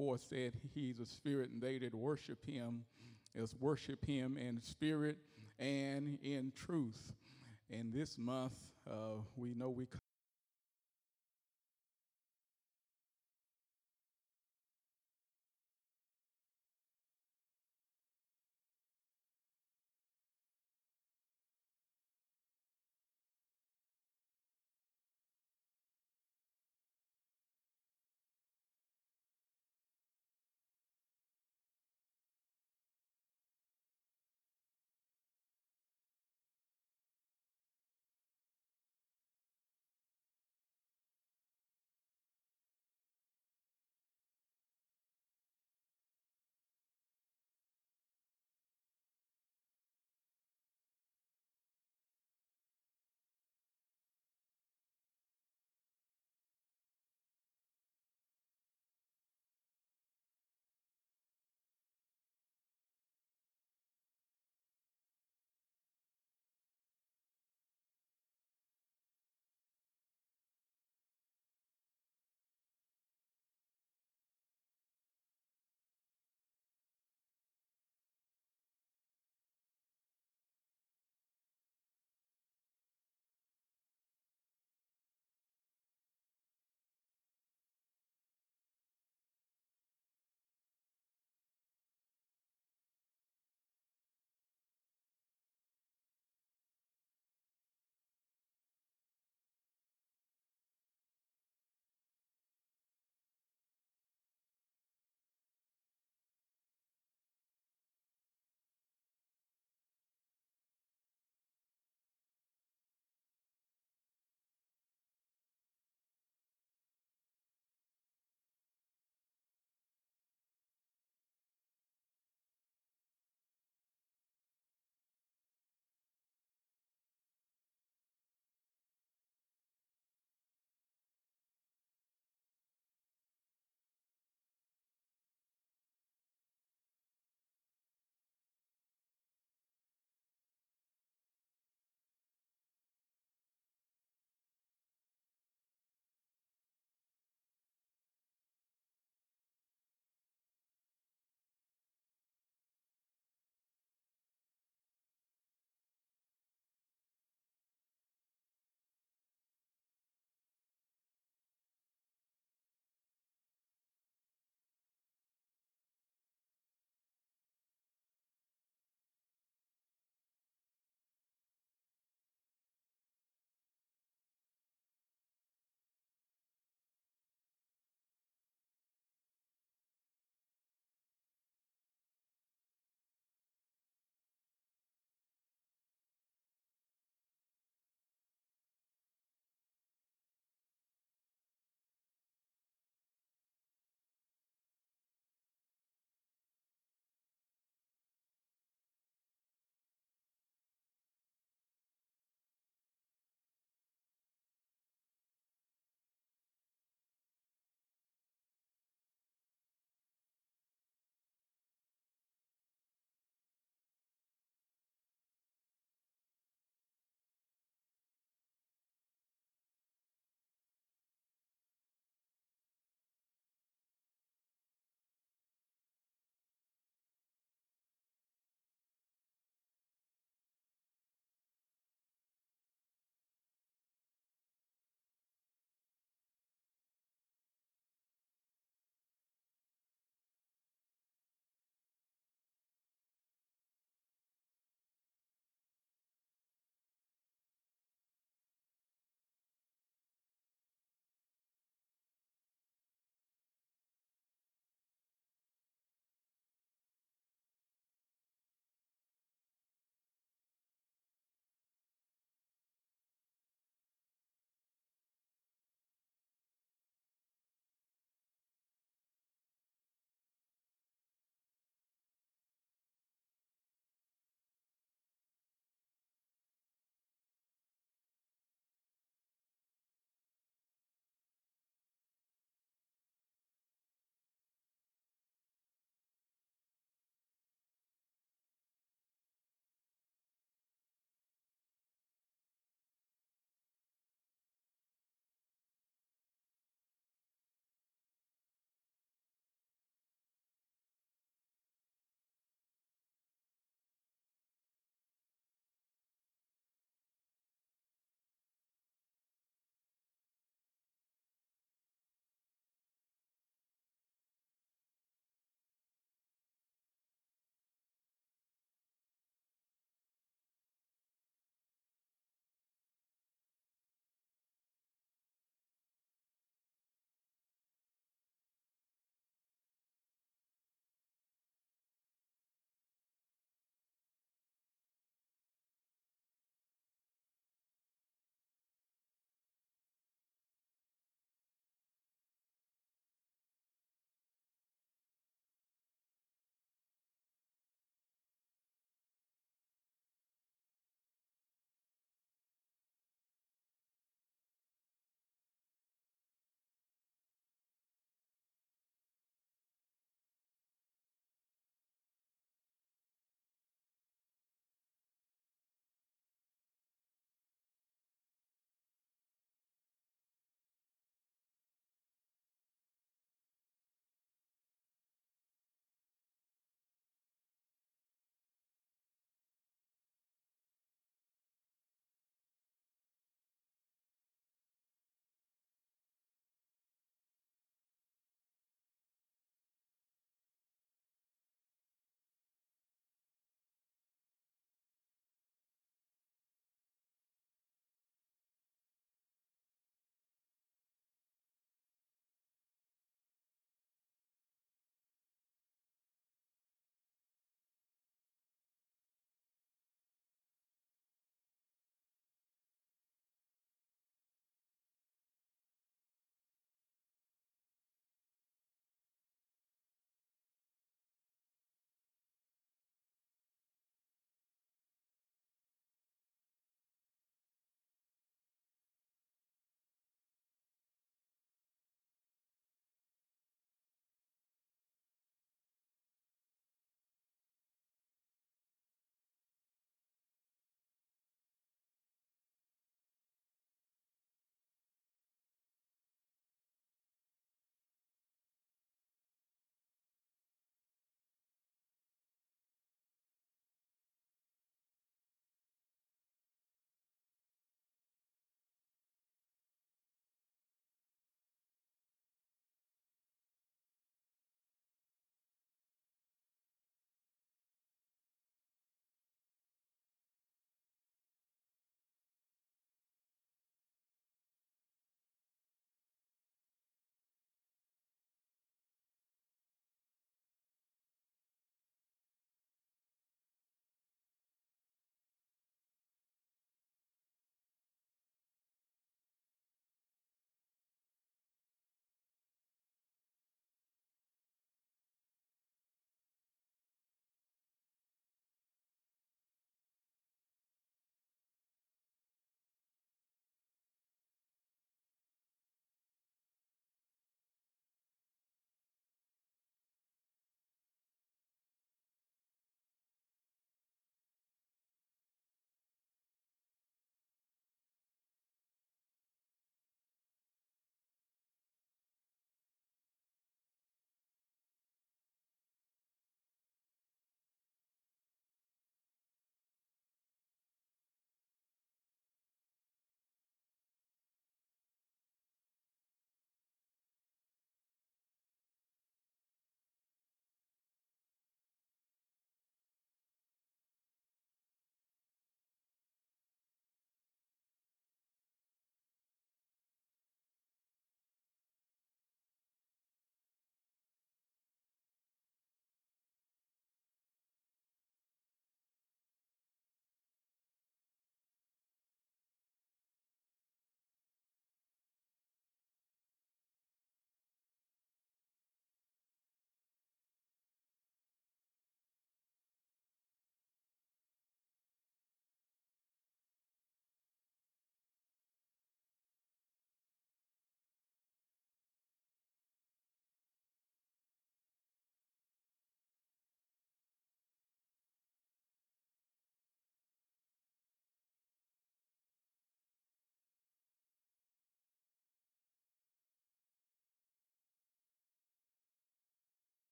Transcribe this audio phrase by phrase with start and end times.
[0.00, 2.84] 4 said he's a spirit, and they that worship him
[3.34, 5.18] is worship him in spirit
[5.58, 7.12] and in truth.
[7.70, 8.54] And this month,
[8.90, 9.86] uh, we know we.